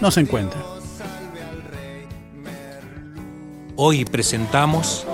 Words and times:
no 0.00 0.10
se 0.10 0.20
encuentra. 0.20 0.62
Hoy 3.76 4.04
presentamos 4.04 5.06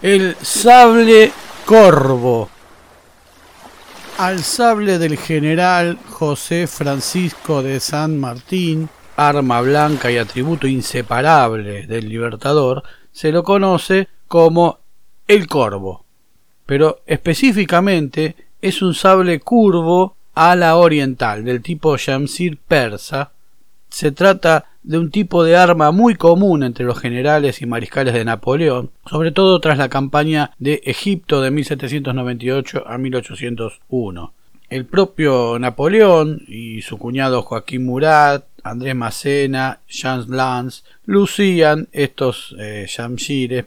El 0.00 0.36
sable 0.42 1.32
corvo. 1.64 2.48
Al 4.18 4.42
sable 4.44 4.98
del 4.98 5.16
general 5.16 5.98
José 6.08 6.66
Francisco 6.66 7.62
de 7.62 7.80
San 7.80 8.20
Martín, 8.20 8.88
arma 9.16 9.60
blanca 9.60 10.10
y 10.10 10.18
atributo 10.18 10.66
inseparable 10.66 11.86
del 11.86 12.08
libertador, 12.08 12.82
se 13.10 13.32
lo 13.32 13.42
conoce 13.42 14.08
como 14.28 14.78
el 15.26 15.48
corvo. 15.48 16.04
Pero 16.66 17.00
específicamente 17.06 18.36
es 18.60 18.82
un 18.82 18.94
sable 18.94 19.40
curvo 19.40 20.16
a 20.34 20.54
la 20.56 20.76
oriental, 20.76 21.44
del 21.44 21.60
tipo 21.60 21.96
Shamsir 21.96 22.58
persa, 22.58 23.32
se 23.92 24.10
trata 24.10 24.64
de 24.82 24.98
un 24.98 25.10
tipo 25.10 25.44
de 25.44 25.56
arma 25.56 25.92
muy 25.92 26.14
común 26.16 26.62
entre 26.62 26.84
los 26.84 26.98
generales 26.98 27.62
y 27.62 27.66
mariscales 27.66 28.14
de 28.14 28.24
Napoleón, 28.24 28.90
sobre 29.08 29.30
todo 29.30 29.60
tras 29.60 29.78
la 29.78 29.88
campaña 29.88 30.52
de 30.58 30.80
Egipto 30.84 31.40
de 31.40 31.50
1798 31.50 32.84
a 32.86 32.98
1801. 32.98 34.32
El 34.70 34.86
propio 34.86 35.58
Napoleón 35.58 36.42
y 36.48 36.80
su 36.80 36.96
cuñado 36.98 37.42
Joaquín 37.42 37.84
Murat, 37.84 38.46
Andrés 38.64 38.96
Macena, 38.96 39.80
Jean 39.86 40.24
Lance 40.28 40.82
lucían 41.04 41.88
estos 41.92 42.56
eh, 42.58 42.86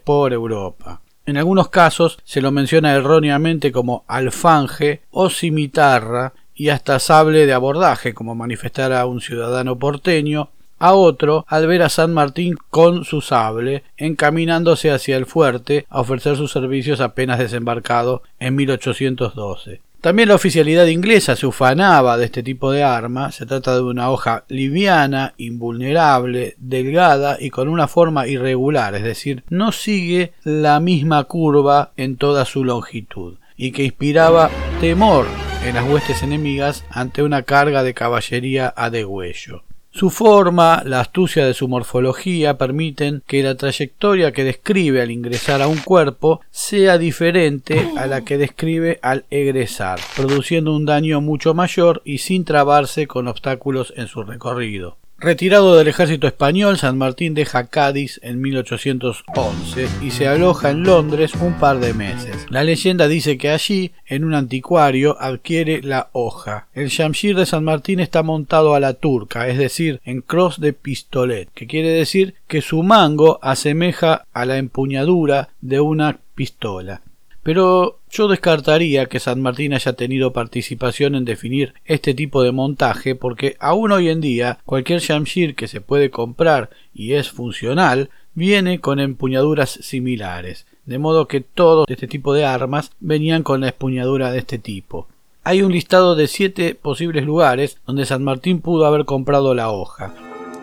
por 0.04 0.32
Europa. 0.32 1.00
En 1.24 1.36
algunos 1.36 1.68
casos 1.68 2.18
se 2.24 2.40
lo 2.40 2.50
menciona 2.50 2.94
erróneamente 2.94 3.70
como 3.70 4.04
alfanje 4.08 5.02
o 5.10 5.30
cimitarra 5.30 6.32
y 6.56 6.70
hasta 6.70 6.98
sable 6.98 7.46
de 7.46 7.52
abordaje, 7.52 8.14
como 8.14 8.34
manifestara 8.34 9.06
un 9.06 9.20
ciudadano 9.20 9.78
porteño, 9.78 10.48
a 10.78 10.94
otro 10.94 11.44
al 11.48 11.66
ver 11.66 11.82
a 11.82 11.88
San 11.88 12.12
Martín 12.12 12.56
con 12.70 13.04
su 13.04 13.20
sable, 13.20 13.84
encaminándose 13.96 14.90
hacia 14.90 15.16
el 15.16 15.26
fuerte 15.26 15.86
a 15.88 16.00
ofrecer 16.00 16.36
sus 16.36 16.52
servicios 16.52 17.00
apenas 17.00 17.38
desembarcado 17.38 18.22
en 18.38 18.56
1812. 18.56 19.80
También 20.00 20.28
la 20.28 20.34
oficialidad 20.36 20.86
inglesa 20.86 21.34
se 21.34 21.46
ufanaba 21.46 22.16
de 22.16 22.26
este 22.26 22.42
tipo 22.42 22.70
de 22.70 22.84
arma. 22.84 23.32
Se 23.32 23.44
trata 23.44 23.74
de 23.74 23.82
una 23.82 24.10
hoja 24.10 24.44
liviana, 24.48 25.34
invulnerable, 25.36 26.54
delgada 26.58 27.38
y 27.40 27.50
con 27.50 27.68
una 27.68 27.88
forma 27.88 28.28
irregular, 28.28 28.94
es 28.94 29.02
decir, 29.02 29.42
no 29.48 29.72
sigue 29.72 30.32
la 30.44 30.78
misma 30.78 31.24
curva 31.24 31.90
en 31.96 32.16
toda 32.18 32.44
su 32.44 32.62
longitud, 32.62 33.38
y 33.56 33.72
que 33.72 33.84
inspiraba 33.84 34.50
temor 34.80 35.26
en 35.66 35.74
las 35.74 35.88
huestes 35.88 36.22
enemigas 36.22 36.84
ante 36.90 37.24
una 37.24 37.42
carga 37.42 37.82
de 37.82 37.92
caballería 37.92 38.72
a 38.76 38.88
degüello. 38.90 39.64
Su 39.90 40.10
forma, 40.10 40.82
la 40.84 41.00
astucia 41.00 41.44
de 41.44 41.54
su 41.54 41.66
morfología 41.66 42.56
permiten 42.56 43.22
que 43.26 43.42
la 43.42 43.56
trayectoria 43.56 44.30
que 44.30 44.44
describe 44.44 45.02
al 45.02 45.10
ingresar 45.10 45.62
a 45.62 45.68
un 45.68 45.78
cuerpo 45.78 46.40
sea 46.50 46.98
diferente 46.98 47.88
a 47.96 48.06
la 48.06 48.22
que 48.22 48.38
describe 48.38 49.00
al 49.02 49.24
egresar, 49.30 49.98
produciendo 50.14 50.76
un 50.76 50.84
daño 50.84 51.20
mucho 51.20 51.54
mayor 51.54 52.02
y 52.04 52.18
sin 52.18 52.44
trabarse 52.44 53.06
con 53.06 53.26
obstáculos 53.26 53.92
en 53.96 54.06
su 54.06 54.22
recorrido. 54.22 54.98
Retirado 55.18 55.76
del 55.76 55.88
ejército 55.88 56.26
español, 56.26 56.76
San 56.76 56.98
Martín 56.98 57.32
deja 57.32 57.68
Cádiz 57.68 58.20
en 58.22 58.38
1811 58.42 59.88
y 60.02 60.10
se 60.10 60.28
aloja 60.28 60.68
en 60.68 60.82
Londres 60.82 61.32
un 61.40 61.54
par 61.54 61.80
de 61.80 61.94
meses. 61.94 62.44
La 62.50 62.64
leyenda 62.64 63.08
dice 63.08 63.38
que 63.38 63.48
allí, 63.48 63.92
en 64.04 64.24
un 64.24 64.34
anticuario, 64.34 65.16
adquiere 65.18 65.80
la 65.80 66.10
hoja. 66.12 66.66
El 66.74 66.88
Shamshir 66.88 67.34
de 67.34 67.46
San 67.46 67.64
Martín 67.64 67.98
está 67.98 68.22
montado 68.22 68.74
a 68.74 68.80
la 68.80 68.92
turca, 68.92 69.48
es 69.48 69.56
decir, 69.56 70.02
en 70.04 70.20
cross 70.20 70.60
de 70.60 70.74
pistolet, 70.74 71.48
que 71.54 71.66
quiere 71.66 71.88
decir 71.88 72.34
que 72.46 72.60
su 72.60 72.82
mango 72.82 73.38
asemeja 73.40 74.26
a 74.34 74.44
la 74.44 74.58
empuñadura 74.58 75.48
de 75.62 75.80
una 75.80 76.18
pistola. 76.34 77.00
Pero 77.42 78.00
yo 78.16 78.28
descartaría 78.28 79.06
que 79.06 79.20
San 79.20 79.42
Martín 79.42 79.74
haya 79.74 79.92
tenido 79.92 80.32
participación 80.32 81.14
en 81.14 81.26
definir 81.26 81.74
este 81.84 82.14
tipo 82.14 82.42
de 82.42 82.50
montaje 82.50 83.14
porque 83.14 83.56
aún 83.60 83.92
hoy 83.92 84.08
en 84.08 84.22
día 84.22 84.58
cualquier 84.64 85.00
Shamshir 85.00 85.54
que 85.54 85.68
se 85.68 85.82
puede 85.82 86.10
comprar 86.10 86.70
y 86.94 87.12
es 87.12 87.30
funcional 87.30 88.08
viene 88.32 88.80
con 88.80 89.00
empuñaduras 89.00 89.70
similares, 89.70 90.66
de 90.86 90.98
modo 90.98 91.28
que 91.28 91.42
todos 91.42 91.84
este 91.90 92.08
tipo 92.08 92.32
de 92.32 92.46
armas 92.46 92.90
venían 93.00 93.42
con 93.42 93.60
la 93.60 93.68
empuñadura 93.68 94.32
de 94.32 94.38
este 94.38 94.58
tipo. 94.58 95.08
Hay 95.44 95.60
un 95.60 95.72
listado 95.72 96.16
de 96.16 96.26
siete 96.26 96.74
posibles 96.74 97.24
lugares 97.24 97.76
donde 97.86 98.06
San 98.06 98.24
Martín 98.24 98.60
pudo 98.60 98.86
haber 98.86 99.04
comprado 99.04 99.54
la 99.54 99.70
hoja. 99.70 100.14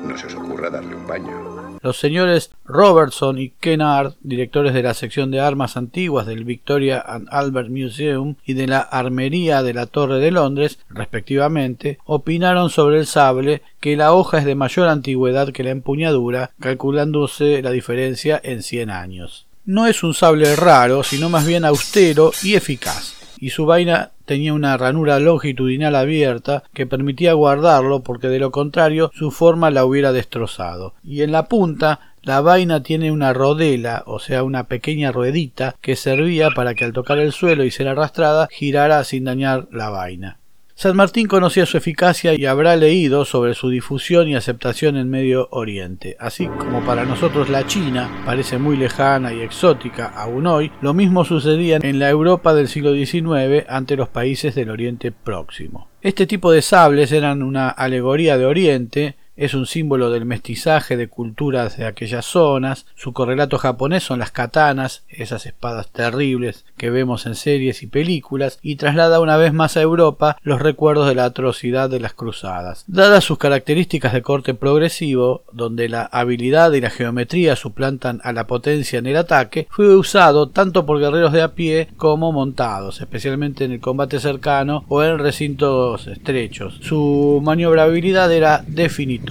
No 0.08 0.18
se 0.18 0.28
os 0.28 0.36
ocurra 0.36 0.70
darle 0.70 0.96
un 0.96 1.08
baño. 1.08 1.54
Los 1.82 2.00
señores 2.00 2.52
Robertson 2.66 3.38
y 3.38 3.50
Kennard, 3.50 4.14
directores 4.22 4.74
de 4.74 4.84
la 4.84 4.94
sección 4.94 5.32
de 5.32 5.42
armas 5.42 5.76
antiguas 5.76 6.26
del 6.26 6.46
Victoria 6.46 7.04
and 7.06 7.28
Albert 7.30 7.70
Museum 7.70 8.36
y 8.46 8.54
de 8.54 8.68
la 8.68 8.80
Armería 8.80 9.64
de 9.64 9.74
la 9.74 9.86
Torre 9.86 10.20
de 10.20 10.32
Londres, 10.32 10.80
respectivamente, 10.90 12.00
opinaron 12.06 12.70
sobre 12.70 13.00
el 13.00 13.06
sable 13.06 13.64
que 13.82 13.98
la 13.98 14.14
hoja 14.14 14.38
es 14.38 14.46
de 14.46 14.56
mayor 14.56 14.88
antigüedad 14.88 15.52
que 15.52 15.64
la 15.64 15.72
empuñadura, 15.72 16.52
calculándose 16.60 17.62
la 17.62 17.72
diferencia 17.72 18.40
en 18.44 18.64
cien 18.64 18.90
años. 18.90 19.46
No 19.66 19.88
es 19.88 20.04
un 20.04 20.14
sable 20.14 20.56
raro, 20.56 21.04
sino 21.04 21.30
más 21.30 21.46
bien 21.46 21.66
austero 21.66 22.32
y 22.44 22.56
eficaz 22.56 23.23
y 23.44 23.50
su 23.50 23.66
vaina 23.66 24.12
tenía 24.24 24.54
una 24.54 24.78
ranura 24.78 25.20
longitudinal 25.20 25.98
abierta 25.98 26.64
que 26.74 26.88
permitía 26.88 27.34
guardarlo 27.34 28.02
porque 28.02 28.30
de 28.30 28.40
lo 28.40 28.52
contrario 28.52 29.12
su 29.14 29.32
forma 29.32 29.70
la 29.70 29.84
hubiera 29.84 30.14
destrozado. 30.14 30.94
Y 31.04 31.24
en 31.24 31.34
la 31.34 31.50
punta 31.50 32.14
la 32.22 32.40
vaina 32.40 32.84
tiene 32.84 33.12
una 33.12 33.34
rodela, 33.34 34.04
o 34.06 34.20
sea, 34.20 34.44
una 34.44 34.70
pequeña 34.70 35.12
ruedita 35.12 35.76
que 35.82 35.98
servía 35.98 36.52
para 36.52 36.74
que 36.74 36.86
al 36.86 36.94
tocar 36.94 37.20
el 37.20 37.34
suelo 37.34 37.66
y 37.66 37.72
ser 37.72 37.90
arrastrada 37.90 38.48
girara 38.50 39.04
sin 39.04 39.26
dañar 39.26 39.68
la 39.72 39.90
vaina. 39.90 40.40
San 40.84 40.98
Martín 40.98 41.28
conocía 41.28 41.66
su 41.66 41.78
eficacia 41.78 42.34
y 42.38 42.46
habrá 42.46 42.76
leído 42.76 43.24
sobre 43.24 43.54
su 43.54 43.70
difusión 43.70 44.28
y 44.28 44.36
aceptación 44.36 44.98
en 44.98 45.10
Medio 45.10 45.48
Oriente. 45.52 46.18
Así 46.20 46.48
como 46.48 46.82
para 46.84 47.06
nosotros 47.06 47.48
la 47.48 47.66
China 47.66 48.24
parece 48.26 48.58
muy 48.58 48.76
lejana 48.76 49.34
y 49.34 49.40
exótica 49.40 50.08
aún 50.08 50.46
hoy, 50.46 50.74
lo 50.82 50.94
mismo 50.94 51.24
sucedía 51.24 51.80
en 51.82 52.00
la 52.00 52.10
Europa 52.10 52.54
del 52.54 52.68
siglo 52.68 52.94
XIX 52.94 53.66
ante 53.70 53.96
los 53.96 54.10
países 54.10 54.56
del 54.56 54.72
Oriente 54.72 55.14
Próximo. 55.14 55.88
Este 56.02 56.28
tipo 56.28 56.52
de 56.52 56.62
sables 56.62 57.14
eran 57.14 57.44
una 57.44 57.70
alegoría 57.70 58.38
de 58.38 58.46
Oriente, 58.46 59.16
es 59.36 59.54
un 59.54 59.66
símbolo 59.66 60.12
del 60.12 60.26
mestizaje 60.26 60.96
de 60.98 61.08
culturas 61.08 61.78
de 61.78 61.86
aquellas 61.86 62.26
zonas. 62.26 62.86
Su 62.96 63.14
correlato 63.14 63.58
japonés 63.58 64.04
son 64.04 64.20
las 64.20 64.32
katanas, 64.32 65.04
esas 65.10 65.46
espadas 65.46 65.90
terribles 65.90 66.66
que 66.78 66.90
vemos 66.90 67.26
en 67.26 67.36
series 67.36 67.82
y 67.84 67.88
películas, 67.88 68.60
y 68.62 68.76
traslada 68.76 69.20
una 69.20 69.38
vez 69.38 69.54
más 69.54 69.78
a 69.78 69.82
Europa 69.82 70.38
los 70.44 70.62
recuerdos 70.62 71.08
de 71.08 71.16
la 71.16 71.26
atrocidad 71.26 71.90
de 71.90 72.00
las 72.00 72.14
cruzadas. 72.14 72.84
Dadas 72.88 73.24
sus 73.24 73.38
características 73.38 74.14
de 74.14 74.22
corte 74.22 74.54
progresivo, 74.54 75.44
donde 75.52 75.90
la 75.90 76.04
habilidad 76.04 76.72
y 76.74 76.82
la 76.82 76.90
geometría 76.90 77.56
suplantan 77.56 78.22
a 78.24 78.34
la 78.34 78.46
potencia 78.46 79.00
en 79.00 79.08
el 79.08 79.18
ataque, 79.18 79.68
fue 79.70 79.96
usado 79.96 80.50
tanto 80.50 80.86
por 80.86 81.00
guerreros 81.00 81.34
de 81.34 81.42
a 81.42 81.54
pie 81.54 81.88
como 81.98 82.32
montados, 82.32 83.02
especialmente 83.02 83.66
en 83.66 83.72
el 83.72 83.80
combate 83.80 84.20
cercano 84.20 84.86
o 84.90 85.04
en 85.04 85.18
recintos 85.20 86.08
estrechos. 86.08 86.80
Su 86.82 87.42
maniobrabilidad 87.44 88.32
era 88.32 88.64
definitiva 88.68 89.23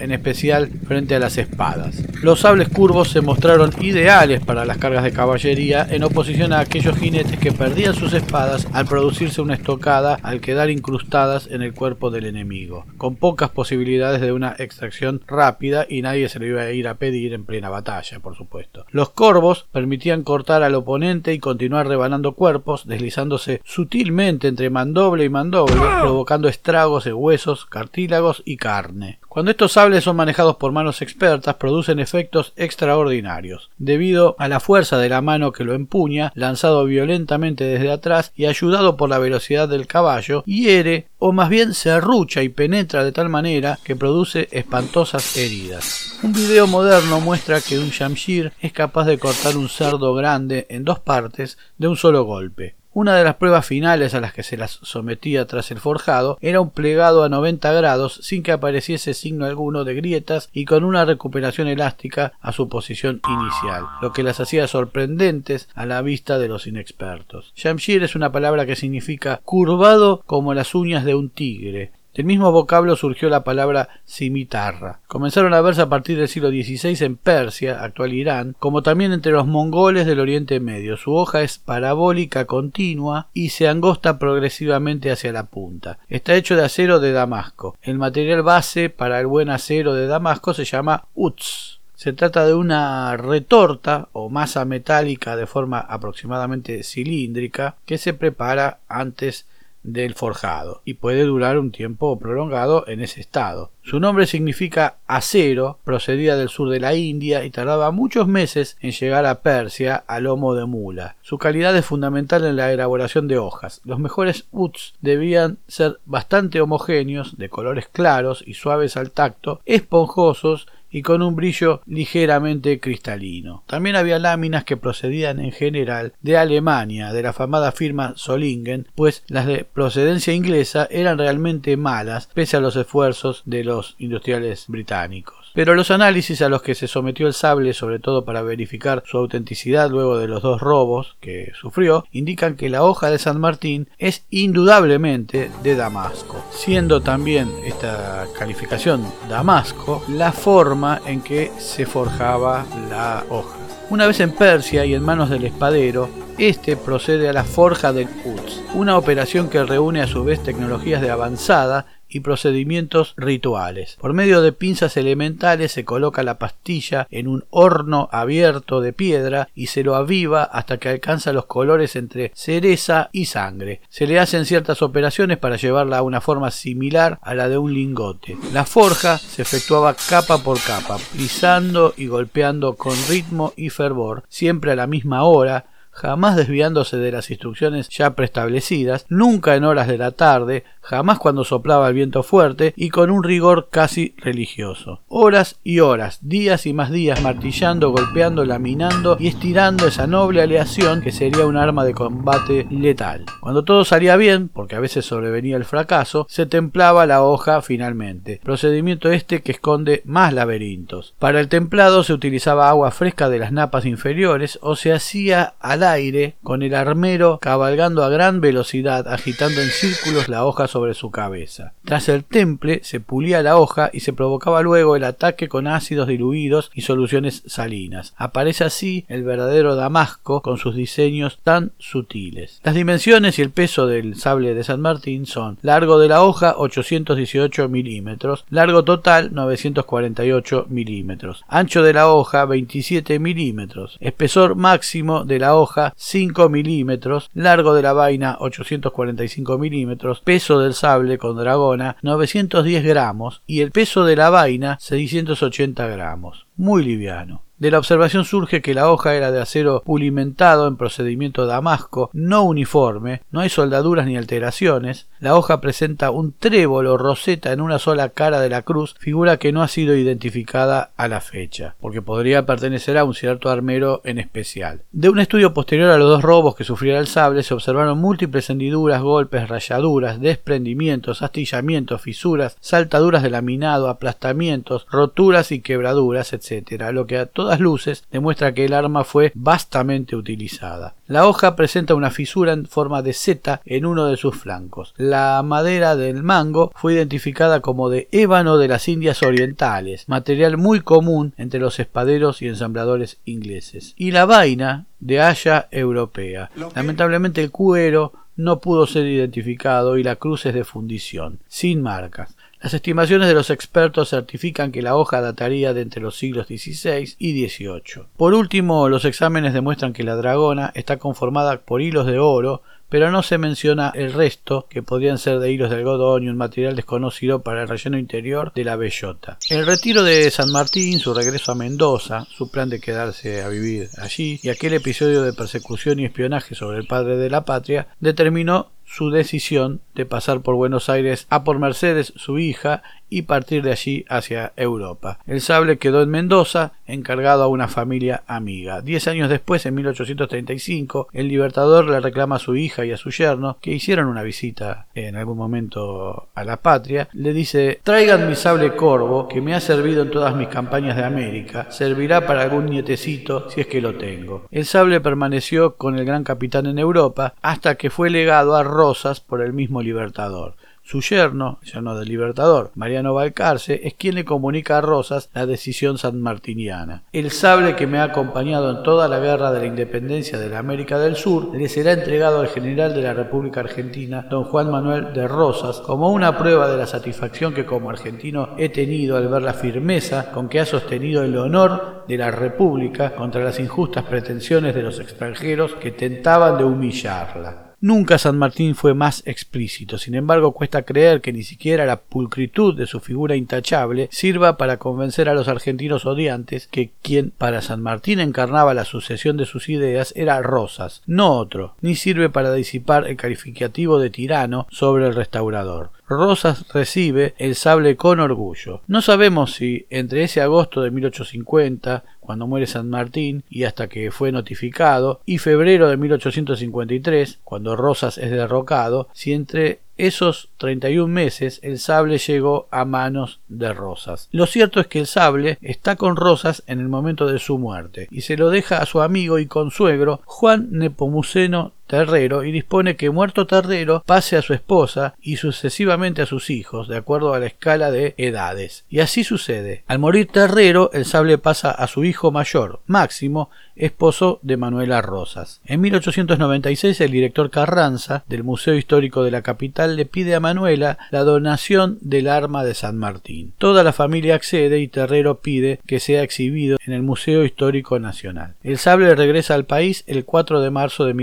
en 0.00 0.12
especial 0.12 0.70
frente 0.86 1.14
a 1.14 1.18
las 1.18 1.36
espadas. 1.36 2.02
Los 2.22 2.40
sables 2.40 2.68
curvos 2.68 3.10
se 3.10 3.20
mostraron 3.20 3.72
ideales 3.80 4.40
para 4.40 4.64
las 4.64 4.78
cargas 4.78 5.04
de 5.04 5.12
caballería 5.12 5.86
en 5.90 6.04
oposición 6.04 6.52
a 6.52 6.60
aquellos 6.60 6.96
jinetes 6.96 7.38
que 7.38 7.52
perdían 7.52 7.94
sus 7.94 8.12
espadas 8.12 8.68
al 8.72 8.86
producirse 8.86 9.42
una 9.42 9.54
estocada 9.54 10.18
al 10.22 10.40
quedar 10.40 10.70
incrustadas 10.70 11.48
en 11.50 11.62
el 11.62 11.74
cuerpo 11.74 12.10
del 12.10 12.26
enemigo, 12.26 12.86
con 12.96 13.16
pocas 13.16 13.50
posibilidades 13.50 14.20
de 14.20 14.32
una 14.32 14.54
extracción 14.58 15.20
rápida 15.26 15.84
y 15.88 16.02
nadie 16.02 16.28
se 16.28 16.38
lo 16.38 16.46
iba 16.46 16.62
a 16.62 16.70
ir 16.70 16.86
a 16.86 16.94
pedir 16.94 17.34
en 17.34 17.44
plena 17.44 17.68
batalla, 17.68 18.20
por 18.20 18.36
supuesto. 18.36 18.86
Los 18.90 19.10
corvos 19.10 19.66
permitían 19.72 20.22
cortar 20.22 20.62
al 20.62 20.74
oponente 20.74 21.34
y 21.34 21.38
continuar 21.38 21.88
rebanando 21.88 22.32
cuerpos, 22.32 22.86
deslizándose 22.86 23.60
sutilmente 23.64 24.48
entre 24.48 24.70
mandoble 24.70 25.24
y 25.24 25.28
mandoble, 25.28 25.74
provocando 26.00 26.48
estragos 26.48 27.04
de 27.04 27.12
huesos, 27.12 27.66
cartílagos 27.66 28.42
y 28.44 28.56
carne. 28.56 29.18
Cuando 29.40 29.52
estos 29.52 29.72
sables 29.72 30.04
son 30.04 30.16
manejados 30.16 30.56
por 30.56 30.70
manos 30.70 31.00
expertas, 31.00 31.54
producen 31.54 31.98
efectos 31.98 32.52
extraordinarios, 32.56 33.70
debido 33.78 34.36
a 34.38 34.48
la 34.48 34.60
fuerza 34.60 34.98
de 34.98 35.08
la 35.08 35.22
mano 35.22 35.50
que 35.50 35.64
lo 35.64 35.72
empuña, 35.72 36.30
lanzado 36.34 36.84
violentamente 36.84 37.64
desde 37.64 37.90
atrás 37.90 38.32
y 38.36 38.44
ayudado 38.44 38.98
por 38.98 39.08
la 39.08 39.18
velocidad 39.18 39.66
del 39.66 39.86
caballo, 39.86 40.42
hiere 40.44 41.08
o 41.18 41.32
más 41.32 41.48
bien 41.48 41.72
se 41.72 41.90
arrucha 41.90 42.42
y 42.42 42.50
penetra 42.50 43.02
de 43.02 43.12
tal 43.12 43.30
manera 43.30 43.78
que 43.82 43.96
produce 43.96 44.46
espantosas 44.50 45.34
heridas. 45.38 46.18
Un 46.22 46.34
video 46.34 46.66
moderno 46.66 47.18
muestra 47.20 47.62
que 47.62 47.78
un 47.78 47.88
shamshir 47.88 48.52
es 48.60 48.74
capaz 48.74 49.06
de 49.06 49.18
cortar 49.18 49.56
un 49.56 49.70
cerdo 49.70 50.12
grande 50.12 50.66
en 50.68 50.84
dos 50.84 50.98
partes 50.98 51.56
de 51.78 51.88
un 51.88 51.96
solo 51.96 52.24
golpe. 52.24 52.74
Una 52.92 53.14
de 53.14 53.22
las 53.22 53.36
pruebas 53.36 53.66
finales 53.66 54.14
a 54.14 54.20
las 54.20 54.32
que 54.32 54.42
se 54.42 54.56
las 54.56 54.80
sometía 54.82 55.46
tras 55.46 55.70
el 55.70 55.78
forjado 55.78 56.38
era 56.40 56.60
un 56.60 56.70
plegado 56.70 57.22
a 57.22 57.28
90 57.28 57.72
grados 57.72 58.18
sin 58.22 58.42
que 58.42 58.50
apareciese 58.50 59.14
signo 59.14 59.46
alguno 59.46 59.84
de 59.84 59.94
grietas 59.94 60.50
y 60.52 60.64
con 60.64 60.82
una 60.82 61.04
recuperación 61.04 61.68
elástica 61.68 62.32
a 62.40 62.50
su 62.50 62.68
posición 62.68 63.20
inicial, 63.28 63.84
lo 64.02 64.12
que 64.12 64.24
las 64.24 64.40
hacía 64.40 64.66
sorprendentes 64.66 65.68
a 65.74 65.86
la 65.86 66.02
vista 66.02 66.38
de 66.40 66.48
los 66.48 66.66
inexpertos. 66.66 67.52
Shamshir 67.54 68.02
es 68.02 68.16
una 68.16 68.32
palabra 68.32 68.66
que 68.66 68.74
significa 68.74 69.40
curvado 69.44 70.24
como 70.26 70.52
las 70.52 70.74
uñas 70.74 71.04
de 71.04 71.14
un 71.14 71.30
tigre, 71.30 71.92
del 72.14 72.26
mismo 72.26 72.50
vocablo 72.50 72.96
surgió 72.96 73.28
la 73.28 73.44
palabra 73.44 73.88
cimitarra. 74.04 75.00
Comenzaron 75.06 75.54
a 75.54 75.60
verse 75.60 75.82
a 75.82 75.88
partir 75.88 76.18
del 76.18 76.28
siglo 76.28 76.50
XVI 76.50 77.04
en 77.04 77.16
Persia, 77.16 77.82
actual 77.82 78.12
Irán, 78.12 78.56
como 78.58 78.82
también 78.82 79.12
entre 79.12 79.32
los 79.32 79.46
mongoles 79.46 80.06
del 80.06 80.20
Oriente 80.20 80.58
Medio. 80.58 80.96
Su 80.96 81.14
hoja 81.14 81.42
es 81.42 81.58
parabólica 81.58 82.46
continua 82.46 83.28
y 83.32 83.50
se 83.50 83.68
angosta 83.68 84.18
progresivamente 84.18 85.10
hacia 85.10 85.32
la 85.32 85.44
punta. 85.44 85.98
Está 86.08 86.34
hecho 86.34 86.56
de 86.56 86.64
acero 86.64 86.98
de 86.98 87.12
Damasco. 87.12 87.76
El 87.82 87.98
material 87.98 88.42
base 88.42 88.90
para 88.90 89.20
el 89.20 89.26
buen 89.26 89.48
acero 89.48 89.94
de 89.94 90.06
Damasco 90.06 90.52
se 90.52 90.64
llama 90.64 91.06
UTS. 91.14 91.80
Se 91.94 92.14
trata 92.14 92.46
de 92.46 92.54
una 92.54 93.14
retorta 93.18 94.08
o 94.12 94.30
masa 94.30 94.64
metálica 94.64 95.36
de 95.36 95.46
forma 95.46 95.80
aproximadamente 95.80 96.82
cilíndrica 96.82 97.76
que 97.84 97.98
se 97.98 98.14
prepara 98.14 98.78
antes 98.88 99.44
del 99.82 100.14
forjado 100.14 100.82
y 100.84 100.94
puede 100.94 101.24
durar 101.24 101.58
un 101.58 101.70
tiempo 101.70 102.18
prolongado 102.18 102.86
en 102.86 103.00
ese 103.00 103.20
estado. 103.20 103.70
Su 103.82 103.98
nombre 103.98 104.26
significa 104.26 104.96
acero, 105.06 105.78
procedía 105.84 106.36
del 106.36 106.48
sur 106.48 106.68
de 106.68 106.80
la 106.80 106.94
India 106.94 107.44
y 107.44 107.50
tardaba 107.50 107.90
muchos 107.90 108.28
meses 108.28 108.76
en 108.80 108.92
llegar 108.92 109.26
a 109.26 109.40
Persia 109.40 110.04
a 110.06 110.20
lomo 110.20 110.54
de 110.54 110.66
mula. 110.66 111.16
Su 111.22 111.38
calidad 111.38 111.76
es 111.76 111.86
fundamental 111.86 112.44
en 112.44 112.56
la 112.56 112.72
elaboración 112.72 113.26
de 113.26 113.38
hojas. 113.38 113.80
Los 113.84 113.98
mejores 113.98 114.46
uts 114.52 114.94
debían 115.00 115.58
ser 115.66 115.98
bastante 116.04 116.60
homogéneos, 116.60 117.38
de 117.38 117.48
colores 117.48 117.88
claros 117.88 118.44
y 118.46 118.54
suaves 118.54 118.96
al 118.96 119.10
tacto, 119.10 119.60
esponjosos 119.64 120.68
y 120.90 121.02
con 121.02 121.22
un 121.22 121.36
brillo 121.36 121.82
ligeramente 121.86 122.80
cristalino. 122.80 123.62
También 123.66 123.96
había 123.96 124.18
láminas 124.18 124.64
que 124.64 124.76
procedían 124.76 125.40
en 125.40 125.52
general 125.52 126.14
de 126.20 126.36
Alemania, 126.36 127.12
de 127.12 127.22
la 127.22 127.30
afamada 127.30 127.72
firma 127.72 128.14
Solingen, 128.16 128.88
pues 128.94 129.24
las 129.28 129.46
de 129.46 129.64
procedencia 129.64 130.34
inglesa 130.34 130.88
eran 130.90 131.18
realmente 131.18 131.76
malas, 131.76 132.28
pese 132.34 132.56
a 132.56 132.60
los 132.60 132.76
esfuerzos 132.76 133.42
de 133.44 133.64
los 133.64 133.94
industriales 133.98 134.64
británicos. 134.68 135.39
Pero 135.54 135.74
los 135.74 135.90
análisis 135.90 136.42
a 136.42 136.48
los 136.48 136.62
que 136.62 136.74
se 136.74 136.86
sometió 136.86 137.26
el 137.26 137.34
sable, 137.34 137.74
sobre 137.74 137.98
todo 137.98 138.24
para 138.24 138.42
verificar 138.42 139.02
su 139.06 139.18
autenticidad 139.18 139.90
luego 139.90 140.18
de 140.18 140.28
los 140.28 140.42
dos 140.42 140.60
robos 140.60 141.16
que 141.20 141.52
sufrió, 141.60 142.04
indican 142.12 142.56
que 142.56 142.68
la 142.68 142.84
hoja 142.84 143.10
de 143.10 143.18
San 143.18 143.40
Martín 143.40 143.88
es 143.98 144.24
indudablemente 144.30 145.50
de 145.62 145.74
Damasco, 145.74 146.44
siendo 146.52 147.00
también 147.00 147.50
esta 147.64 148.26
calificación 148.38 149.04
Damasco 149.28 150.04
la 150.08 150.32
forma 150.32 151.00
en 151.06 151.20
que 151.20 151.50
se 151.58 151.86
forjaba 151.86 152.64
la 152.88 153.24
hoja. 153.28 153.56
Una 153.90 154.06
vez 154.06 154.20
en 154.20 154.30
Persia 154.30 154.84
y 154.84 154.94
en 154.94 155.02
manos 155.02 155.30
del 155.30 155.44
espadero, 155.44 156.08
este 156.38 156.76
procede 156.76 157.28
a 157.28 157.32
la 157.32 157.42
forja 157.42 157.92
del 157.92 158.08
Quds, 158.08 158.62
una 158.74 158.96
operación 158.96 159.50
que 159.50 159.64
reúne 159.64 160.00
a 160.00 160.06
su 160.06 160.22
vez 160.22 160.40
tecnologías 160.42 161.02
de 161.02 161.10
avanzada 161.10 161.86
y 162.10 162.20
procedimientos 162.20 163.14
rituales. 163.16 163.96
Por 164.00 164.12
medio 164.12 164.42
de 164.42 164.52
pinzas 164.52 164.96
elementales 164.96 165.72
se 165.72 165.84
coloca 165.84 166.22
la 166.22 166.38
pastilla 166.38 167.06
en 167.10 167.28
un 167.28 167.44
horno 167.50 168.08
abierto 168.12 168.80
de 168.80 168.92
piedra 168.92 169.48
y 169.54 169.68
se 169.68 169.82
lo 169.82 169.94
aviva 169.94 170.42
hasta 170.42 170.78
que 170.78 170.88
alcanza 170.88 171.32
los 171.32 171.46
colores 171.46 171.96
entre 171.96 172.32
cereza 172.34 173.08
y 173.12 173.26
sangre. 173.26 173.80
Se 173.88 174.06
le 174.06 174.18
hacen 174.18 174.44
ciertas 174.44 174.82
operaciones 174.82 175.38
para 175.38 175.56
llevarla 175.56 175.98
a 175.98 176.02
una 176.02 176.20
forma 176.20 176.50
similar 176.50 177.18
a 177.22 177.34
la 177.34 177.48
de 177.48 177.58
un 177.58 177.72
lingote. 177.72 178.36
La 178.52 178.64
forja 178.64 179.18
se 179.18 179.42
efectuaba 179.42 179.94
capa 179.94 180.38
por 180.38 180.60
capa, 180.60 180.98
pisando 181.16 181.94
y 181.96 182.06
golpeando 182.06 182.74
con 182.74 182.94
ritmo 183.08 183.52
y 183.56 183.70
fervor, 183.70 184.24
siempre 184.28 184.72
a 184.72 184.76
la 184.76 184.86
misma 184.86 185.24
hora, 185.24 185.66
jamás 185.90 186.36
desviándose 186.36 186.96
de 186.96 187.12
las 187.12 187.30
instrucciones 187.30 187.88
ya 187.88 188.14
preestablecidas, 188.14 189.06
nunca 189.08 189.56
en 189.56 189.64
horas 189.64 189.88
de 189.88 189.98
la 189.98 190.12
tarde, 190.12 190.64
jamás 190.80 191.18
cuando 191.18 191.44
soplaba 191.44 191.88
el 191.88 191.94
viento 191.94 192.22
fuerte 192.22 192.72
y 192.76 192.88
con 192.88 193.10
un 193.10 193.22
rigor 193.22 193.68
casi 193.70 194.14
religioso. 194.18 195.02
Horas 195.08 195.60
y 195.62 195.80
horas, 195.80 196.18
días 196.22 196.66
y 196.66 196.72
más 196.72 196.90
días 196.90 197.22
martillando, 197.22 197.90
golpeando, 197.90 198.44
laminando 198.44 199.16
y 199.20 199.28
estirando 199.28 199.86
esa 199.86 200.06
noble 200.06 200.42
aleación 200.42 201.02
que 201.02 201.12
sería 201.12 201.46
un 201.46 201.56
arma 201.56 201.84
de 201.84 201.94
combate 201.94 202.66
letal. 202.70 203.26
Cuando 203.40 203.64
todo 203.64 203.84
salía 203.84 204.16
bien, 204.16 204.48
porque 204.48 204.76
a 204.76 204.80
veces 204.80 205.04
sobrevenía 205.04 205.56
el 205.56 205.64
fracaso, 205.64 206.26
se 206.28 206.46
templaba 206.46 207.06
la 207.06 207.22
hoja 207.22 207.62
finalmente, 207.62 208.40
procedimiento 208.42 209.10
este 209.10 209.42
que 209.42 209.52
esconde 209.52 210.02
más 210.04 210.32
laberintos. 210.32 211.14
Para 211.18 211.40
el 211.40 211.48
templado 211.48 212.04
se 212.04 212.12
utilizaba 212.12 212.68
agua 212.68 212.90
fresca 212.90 213.28
de 213.28 213.38
las 213.38 213.52
napas 213.52 213.84
inferiores 213.86 214.58
o 214.62 214.76
se 214.76 214.92
hacía 214.92 215.54
al 215.60 215.79
aire 215.84 216.36
con 216.42 216.62
el 216.62 216.74
armero 216.74 217.38
cabalgando 217.40 218.04
a 218.04 218.08
gran 218.08 218.40
velocidad 218.40 219.08
agitando 219.08 219.60
en 219.60 219.68
círculos 219.68 220.28
la 220.28 220.44
hoja 220.44 220.68
sobre 220.68 220.94
su 220.94 221.10
cabeza. 221.10 221.72
Tras 221.84 222.08
el 222.08 222.24
temple 222.24 222.80
se 222.82 223.00
pulía 223.00 223.42
la 223.42 223.56
hoja 223.56 223.90
y 223.92 224.00
se 224.00 224.12
provocaba 224.12 224.62
luego 224.62 224.96
el 224.96 225.04
ataque 225.04 225.48
con 225.48 225.66
ácidos 225.66 226.08
diluidos 226.08 226.70
y 226.74 226.82
soluciones 226.82 227.42
salinas. 227.46 228.14
Aparece 228.16 228.64
así 228.64 229.04
el 229.08 229.24
verdadero 229.24 229.76
Damasco 229.76 230.42
con 230.42 230.58
sus 230.58 230.74
diseños 230.74 231.38
tan 231.42 231.72
sutiles. 231.78 232.60
Las 232.62 232.74
dimensiones 232.74 233.38
y 233.38 233.42
el 233.42 233.50
peso 233.50 233.86
del 233.86 234.16
sable 234.16 234.54
de 234.54 234.64
San 234.64 234.80
Martín 234.80 235.26
son 235.26 235.58
largo 235.62 235.98
de 235.98 236.08
la 236.08 236.22
hoja 236.22 236.54
818 236.56 237.68
milímetros, 237.68 238.44
largo 238.50 238.84
total 238.84 239.30
948 239.32 240.66
milímetros, 240.68 241.44
ancho 241.48 241.82
de 241.82 241.92
la 241.92 242.08
hoja 242.08 242.44
27 242.44 243.18
milímetros, 243.18 243.96
espesor 244.00 244.54
máximo 244.54 245.24
de 245.24 245.38
la 245.38 245.56
hoja 245.56 245.69
5 245.96 246.48
milímetros, 246.48 247.30
largo 247.34 247.74
de 247.74 247.82
la 247.82 247.92
vaina 247.92 248.36
845 248.40 249.58
milímetros, 249.58 250.20
peso 250.20 250.58
del 250.60 250.74
sable 250.74 251.18
con 251.18 251.36
dragona 251.36 251.96
910 252.02 252.84
gramos 252.84 253.42
y 253.46 253.60
el 253.60 253.70
peso 253.70 254.04
de 254.04 254.16
la 254.16 254.30
vaina 254.30 254.78
680 254.80 255.86
gramos. 255.86 256.46
Muy 256.56 256.84
liviano. 256.84 257.42
De 257.60 257.70
la 257.70 257.76
observación 257.76 258.24
surge 258.24 258.62
que 258.62 258.72
la 258.72 258.90
hoja 258.90 259.14
era 259.14 259.30
de 259.30 259.38
acero 259.38 259.82
pulimentado 259.84 260.66
en 260.66 260.78
procedimiento 260.78 261.44
damasco, 261.44 262.08
no 262.14 262.42
uniforme, 262.42 263.20
no 263.30 263.40
hay 263.40 263.50
soldaduras 263.50 264.06
ni 264.06 264.16
alteraciones, 264.16 265.08
la 265.18 265.36
hoja 265.36 265.60
presenta 265.60 266.10
un 266.10 266.32
trébol 266.32 266.86
o 266.86 266.96
roseta 266.96 267.52
en 267.52 267.60
una 267.60 267.78
sola 267.78 268.08
cara 268.08 268.40
de 268.40 268.48
la 268.48 268.62
cruz, 268.62 268.94
figura 268.98 269.36
que 269.36 269.52
no 269.52 269.62
ha 269.62 269.68
sido 269.68 269.94
identificada 269.94 270.92
a 270.96 271.06
la 271.06 271.20
fecha, 271.20 271.74
porque 271.82 272.00
podría 272.00 272.46
pertenecer 272.46 272.96
a 272.96 273.04
un 273.04 273.12
cierto 273.12 273.50
armero 273.50 274.00
en 274.04 274.18
especial. 274.18 274.80
De 274.90 275.10
un 275.10 275.20
estudio 275.20 275.52
posterior 275.52 275.90
a 275.90 275.98
los 275.98 276.08
dos 276.08 276.22
robos 276.22 276.56
que 276.56 276.64
sufriera 276.64 276.98
el 276.98 277.08
sable 277.08 277.42
se 277.42 277.52
observaron 277.52 277.98
múltiples 277.98 278.48
hendiduras, 278.48 279.02
golpes, 279.02 279.50
rayaduras, 279.50 280.18
desprendimientos, 280.18 281.20
astillamientos, 281.20 282.00
fisuras, 282.00 282.56
saltaduras 282.60 283.22
de 283.22 283.28
laminado, 283.28 283.90
aplastamientos, 283.90 284.86
roturas 284.90 285.52
y 285.52 285.60
quebraduras, 285.60 286.32
etc., 286.32 286.84
lo 286.90 287.06
que 287.06 287.18
a 287.18 287.26
luces 287.58 288.04
demuestra 288.12 288.54
que 288.54 288.66
el 288.66 288.74
arma 288.74 289.02
fue 289.02 289.32
vastamente 289.34 290.14
utilizada. 290.14 290.94
La 291.08 291.26
hoja 291.26 291.56
presenta 291.56 291.96
una 291.96 292.12
fisura 292.12 292.52
en 292.52 292.66
forma 292.66 293.02
de 293.02 293.12
seta 293.12 293.62
en 293.64 293.86
uno 293.86 294.06
de 294.06 294.16
sus 294.16 294.36
flancos. 294.36 294.94
La 294.96 295.42
madera 295.42 295.96
del 295.96 296.22
mango 296.22 296.70
fue 296.76 296.94
identificada 296.94 297.58
como 297.60 297.88
de 297.88 298.08
ébano 298.12 298.58
de 298.58 298.68
las 298.68 298.86
Indias 298.86 299.24
Orientales, 299.24 300.08
material 300.08 300.56
muy 300.56 300.80
común 300.80 301.34
entre 301.36 301.58
los 301.58 301.80
espaderos 301.80 302.42
y 302.42 302.46
ensambladores 302.46 303.18
ingleses. 303.24 303.94
Y 303.96 304.12
la 304.12 304.26
vaina 304.26 304.86
de 305.00 305.20
haya 305.20 305.66
europea. 305.70 306.50
Lamentablemente 306.76 307.42
el 307.42 307.50
cuero 307.50 308.12
no 308.36 308.60
pudo 308.60 308.86
ser 308.86 309.06
identificado 309.06 309.98
y 309.98 310.02
la 310.02 310.16
cruz 310.16 310.46
es 310.46 310.54
de 310.54 310.64
fundición, 310.64 311.40
sin 311.48 311.82
marcas. 311.82 312.36
Las 312.62 312.74
estimaciones 312.74 313.26
de 313.26 313.34
los 313.34 313.48
expertos 313.48 314.10
certifican 314.10 314.70
que 314.70 314.82
la 314.82 314.94
hoja 314.94 315.22
dataría 315.22 315.72
de 315.72 315.80
entre 315.80 316.02
los 316.02 316.18
siglos 316.18 316.46
XVI 316.46 317.16
y 317.18 317.48
XVIII. 317.48 318.04
Por 318.16 318.34
último, 318.34 318.88
los 318.90 319.06
exámenes 319.06 319.54
demuestran 319.54 319.94
que 319.94 320.04
la 320.04 320.14
dragona 320.14 320.70
está 320.74 320.98
conformada 320.98 321.60
por 321.60 321.80
hilos 321.80 322.06
de 322.06 322.18
oro 322.18 322.62
pero 322.90 323.10
no 323.10 323.22
se 323.22 323.38
menciona 323.38 323.92
el 323.94 324.12
resto, 324.12 324.66
que 324.68 324.82
podrían 324.82 325.16
ser 325.16 325.38
de 325.38 325.50
hilos 325.50 325.70
de 325.70 325.76
algodón 325.76 326.24
y 326.24 326.28
un 326.28 326.36
material 326.36 326.76
desconocido 326.76 327.42
para 327.42 327.62
el 327.62 327.68
relleno 327.68 327.96
interior 327.96 328.52
de 328.52 328.64
la 328.64 328.76
bellota. 328.76 329.38
El 329.48 329.64
retiro 329.64 330.02
de 330.02 330.30
San 330.30 330.50
Martín, 330.50 330.98
su 330.98 331.14
regreso 331.14 331.52
a 331.52 331.54
Mendoza, 331.54 332.26
su 332.36 332.50
plan 332.50 332.68
de 332.68 332.80
quedarse 332.80 333.42
a 333.42 333.48
vivir 333.48 333.88
allí 333.98 334.40
y 334.42 334.48
aquel 334.48 334.74
episodio 334.74 335.22
de 335.22 335.32
persecución 335.32 336.00
y 336.00 336.04
espionaje 336.04 336.56
sobre 336.56 336.78
el 336.78 336.86
padre 336.86 337.16
de 337.16 337.30
la 337.30 337.44
patria 337.44 337.86
determinó 338.00 338.72
su 338.90 339.10
decisión 339.10 339.80
de 339.94 340.04
pasar 340.04 340.40
por 340.40 340.56
Buenos 340.56 340.88
Aires 340.88 341.28
a 341.30 341.44
por 341.44 341.60
Mercedes, 341.60 342.12
su 342.16 342.40
hija, 342.40 342.82
y 343.10 343.22
partir 343.22 343.62
de 343.62 343.72
allí 343.72 344.04
hacia 344.08 344.52
Europa. 344.56 345.18
El 345.26 345.40
sable 345.40 345.78
quedó 345.78 346.00
en 346.02 346.08
Mendoza, 346.08 346.72
encargado 346.86 347.42
a 347.42 347.48
una 347.48 347.68
familia 347.68 348.22
amiga. 348.26 348.80
Diez 348.80 349.08
años 349.08 349.28
después, 349.28 349.66
en 349.66 349.74
1835, 349.74 351.08
el 351.12 351.28
Libertador 351.28 351.90
le 351.90 352.00
reclama 352.00 352.36
a 352.36 352.38
su 352.38 352.56
hija 352.56 352.84
y 352.84 352.92
a 352.92 352.96
su 352.96 353.10
yerno, 353.10 353.58
que 353.60 353.72
hicieron 353.72 354.06
una 354.06 354.22
visita 354.22 354.86
en 354.94 355.16
algún 355.16 355.36
momento 355.36 356.28
a 356.34 356.44
la 356.44 356.58
patria, 356.58 357.08
le 357.12 357.32
dice 357.32 357.80
traigan 357.82 358.28
mi 358.28 358.36
sable 358.36 358.76
corvo, 358.76 359.28
que 359.28 359.40
me 359.40 359.54
ha 359.54 359.60
servido 359.60 360.02
en 360.02 360.10
todas 360.10 360.34
mis 360.36 360.48
campañas 360.48 360.96
de 360.96 361.04
América, 361.04 361.66
servirá 361.70 362.26
para 362.26 362.42
algún 362.42 362.66
nietecito 362.66 363.50
si 363.50 363.60
es 363.60 363.66
que 363.66 363.80
lo 363.80 363.96
tengo. 363.96 364.46
El 364.50 364.64
sable 364.64 365.00
permaneció 365.00 365.74
con 365.74 365.98
el 365.98 366.04
gran 366.04 366.22
capitán 366.22 366.66
en 366.66 366.78
Europa 366.78 367.34
hasta 367.42 367.74
que 367.74 367.90
fue 367.90 368.10
legado 368.10 368.54
a 368.54 368.62
Rosas 368.80 369.20
por 369.20 369.42
el 369.42 369.52
mismo 369.52 369.82
Libertador. 369.82 370.54
Su 370.82 371.02
yerno, 371.02 371.58
yerno 371.62 371.94
del 371.94 372.08
Libertador, 372.08 372.70
Mariano 372.74 373.12
Balcarce, 373.12 373.78
es 373.84 373.92
quien 373.92 374.14
le 374.14 374.24
comunica 374.24 374.78
a 374.78 374.80
Rosas 374.80 375.28
la 375.34 375.44
decisión 375.44 375.98
sanmartiniana. 375.98 377.02
El 377.12 377.30
sable 377.30 377.76
que 377.76 377.86
me 377.86 377.98
ha 377.98 378.04
acompañado 378.04 378.70
en 378.70 378.82
toda 378.82 379.06
la 379.06 379.18
guerra 379.18 379.52
de 379.52 379.60
la 379.60 379.66
independencia 379.66 380.38
de 380.38 380.48
la 380.48 380.58
América 380.60 380.98
del 380.98 381.14
Sur 381.14 381.54
le 381.54 381.68
será 381.68 381.92
entregado 381.92 382.40
al 382.40 382.48
general 382.48 382.94
de 382.94 383.02
la 383.02 383.12
República 383.12 383.60
Argentina, 383.60 384.26
don 384.30 384.44
Juan 384.44 384.70
Manuel 384.70 385.12
de 385.12 385.28
Rosas, 385.28 385.80
como 385.80 386.10
una 386.10 386.38
prueba 386.38 386.70
de 386.70 386.78
la 386.78 386.86
satisfacción 386.86 387.52
que 387.52 387.66
como 387.66 387.90
argentino 387.90 388.54
he 388.56 388.70
tenido 388.70 389.18
al 389.18 389.28
ver 389.28 389.42
la 389.42 389.52
firmeza 389.52 390.32
con 390.32 390.48
que 390.48 390.60
ha 390.60 390.66
sostenido 390.66 391.22
el 391.22 391.36
honor 391.36 392.06
de 392.08 392.16
la 392.16 392.30
República 392.30 393.14
contra 393.14 393.44
las 393.44 393.60
injustas 393.60 394.04
pretensiones 394.06 394.74
de 394.74 394.82
los 394.82 394.98
extranjeros 394.98 395.74
que 395.74 395.90
tentaban 395.90 396.56
de 396.56 396.64
humillarla. 396.64 397.69
Nunca 397.82 398.18
San 398.18 398.36
Martín 398.36 398.74
fue 398.74 398.92
más 398.92 399.22
explícito, 399.24 399.96
sin 399.96 400.14
embargo 400.14 400.52
cuesta 400.52 400.82
creer 400.82 401.22
que 401.22 401.32
ni 401.32 401.42
siquiera 401.42 401.86
la 401.86 401.96
pulcritud 401.96 402.76
de 402.76 402.86
su 402.86 403.00
figura 403.00 403.36
intachable 403.36 404.10
sirva 404.12 404.58
para 404.58 404.76
convencer 404.76 405.30
a 405.30 405.34
los 405.34 405.48
argentinos 405.48 406.04
odiantes 406.04 406.66
que 406.66 406.90
quien 407.00 407.30
para 407.30 407.62
San 407.62 407.80
Martín 407.80 408.20
encarnaba 408.20 408.74
la 408.74 408.84
sucesión 408.84 409.38
de 409.38 409.46
sus 409.46 409.70
ideas 409.70 410.12
era 410.14 410.42
Rosas, 410.42 411.00
no 411.06 411.32
otro, 411.32 411.74
ni 411.80 411.94
sirve 411.94 412.28
para 412.28 412.52
disipar 412.52 413.06
el 413.06 413.16
calificativo 413.16 413.98
de 413.98 414.10
tirano 414.10 414.66
sobre 414.70 415.06
el 415.06 415.14
restaurador. 415.14 415.90
Rosas 416.10 416.66
recibe 416.74 417.34
el 417.38 417.54
sable 417.54 417.96
con 417.96 418.18
orgullo. 418.18 418.82
No 418.88 419.00
sabemos 419.00 419.54
si 419.54 419.86
entre 419.90 420.24
ese 420.24 420.40
agosto 420.40 420.82
de 420.82 420.90
1850, 420.90 422.02
cuando 422.18 422.48
muere 422.48 422.66
San 422.66 422.90
Martín 422.90 423.44
y 423.48 423.62
hasta 423.62 423.88
que 423.88 424.10
fue 424.10 424.32
notificado, 424.32 425.20
y 425.24 425.38
febrero 425.38 425.88
de 425.88 425.96
1853, 425.96 427.38
cuando 427.44 427.76
Rosas 427.76 428.18
es 428.18 428.32
derrocado, 428.32 429.08
si 429.12 429.32
entre 429.32 429.80
esos 430.06 430.48
31 430.56 431.06
meses 431.06 431.60
el 431.62 431.78
sable 431.78 432.18
llegó 432.18 432.66
a 432.70 432.84
manos 432.84 433.40
de 433.48 433.72
Rosas. 433.72 434.28
Lo 434.32 434.46
cierto 434.46 434.80
es 434.80 434.86
que 434.86 435.00
el 435.00 435.06
sable 435.06 435.58
está 435.60 435.96
con 435.96 436.16
Rosas 436.16 436.62
en 436.66 436.80
el 436.80 436.88
momento 436.88 437.26
de 437.26 437.38
su 437.38 437.58
muerte 437.58 438.08
y 438.10 438.22
se 438.22 438.36
lo 438.36 438.50
deja 438.50 438.78
a 438.78 438.86
su 438.86 439.02
amigo 439.02 439.38
y 439.38 439.46
consuegro 439.46 440.22
Juan 440.24 440.68
Nepomuceno 440.70 441.72
Terrero 441.90 442.44
y 442.44 442.52
dispone 442.52 442.94
que 442.94 443.10
muerto 443.10 443.48
Terrero 443.48 444.04
pase 444.06 444.36
a 444.36 444.42
su 444.42 444.54
esposa 444.54 445.16
y 445.20 445.38
sucesivamente 445.38 446.22
a 446.22 446.26
sus 446.26 446.48
hijos, 446.48 446.86
de 446.86 446.96
acuerdo 446.96 447.34
a 447.34 447.40
la 447.40 447.46
escala 447.46 447.90
de 447.90 448.14
edades. 448.16 448.84
Y 448.88 449.00
así 449.00 449.24
sucede. 449.24 449.82
Al 449.88 449.98
morir 449.98 450.28
Terrero, 450.28 450.92
el 450.92 451.04
sable 451.04 451.36
pasa 451.38 451.72
a 451.72 451.88
su 451.88 452.04
hijo 452.04 452.30
mayor, 452.30 452.80
Máximo, 452.86 453.50
esposo 453.74 454.38
de 454.42 454.56
Manuela 454.56 455.02
Rosas. 455.02 455.60
En 455.64 455.80
1896 455.80 457.00
el 457.00 457.10
director 457.10 457.50
Carranza 457.50 458.24
del 458.28 458.44
Museo 458.44 458.74
Histórico 458.74 459.24
de 459.24 459.32
la 459.32 459.42
capital 459.42 459.96
le 459.96 460.06
pide 460.06 460.36
a 460.36 460.40
Manuela 460.40 460.98
la 461.10 461.24
donación 461.24 461.98
del 462.02 462.28
arma 462.28 462.62
de 462.62 462.74
San 462.74 462.98
Martín. 462.98 463.52
Toda 463.58 463.82
la 463.82 463.92
familia 463.92 464.36
accede 464.36 464.78
y 464.78 464.86
Terrero 464.86 465.40
pide 465.40 465.80
que 465.86 465.98
sea 465.98 466.22
exhibido 466.22 466.78
en 466.86 466.92
el 466.92 467.02
Museo 467.02 467.44
Histórico 467.44 467.98
Nacional. 467.98 468.54
El 468.62 468.78
sable 468.78 469.12
regresa 469.16 469.54
al 469.54 469.64
país 469.64 470.04
el 470.06 470.24
4 470.24 470.60
de 470.60 470.70
marzo 470.70 471.04
de 471.04 471.14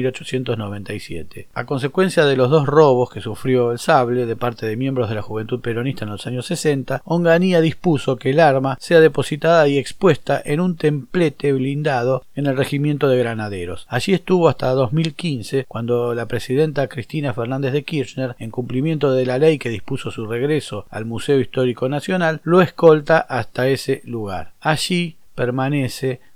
1897. 0.57 1.47
A 1.53 1.65
consecuencia 1.65 2.25
de 2.25 2.35
los 2.35 2.49
dos 2.49 2.65
robos 2.65 3.09
que 3.09 3.21
sufrió 3.21 3.71
el 3.71 3.79
sable 3.79 4.25
de 4.25 4.35
parte 4.35 4.65
de 4.65 4.75
miembros 4.75 5.09
de 5.09 5.15
la 5.15 5.21
Juventud 5.21 5.61
Peronista 5.61 6.05
en 6.05 6.11
los 6.11 6.27
años 6.27 6.45
60, 6.47 7.01
Onganía 7.05 7.61
dispuso 7.61 8.17
que 8.17 8.31
el 8.31 8.39
arma 8.39 8.77
sea 8.79 8.99
depositada 8.99 9.67
y 9.67 9.77
expuesta 9.77 10.41
en 10.43 10.59
un 10.59 10.75
templete 10.75 11.53
blindado 11.53 12.23
en 12.35 12.47
el 12.47 12.57
regimiento 12.57 13.07
de 13.07 13.17
granaderos. 13.17 13.85
Allí 13.89 14.13
estuvo 14.13 14.49
hasta 14.49 14.69
2015, 14.71 15.65
cuando 15.67 16.13
la 16.13 16.25
presidenta 16.25 16.87
Cristina 16.87 17.33
Fernández 17.33 17.73
de 17.73 17.83
Kirchner, 17.83 18.35
en 18.39 18.51
cumplimiento 18.51 19.11
de 19.11 19.25
la 19.25 19.37
ley 19.37 19.59
que 19.59 19.69
dispuso 19.69 20.11
su 20.11 20.25
regreso 20.25 20.85
al 20.89 21.05
Museo 21.05 21.39
Histórico 21.39 21.89
Nacional, 21.89 22.41
lo 22.43 22.61
escolta 22.61 23.19
hasta 23.19 23.67
ese 23.67 24.01
lugar. 24.05 24.53
Allí 24.59 25.17
permanece 25.35 26.19